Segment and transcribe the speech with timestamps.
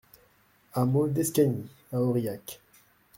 [0.71, 2.59] Hameau d'Escanis à Aurillac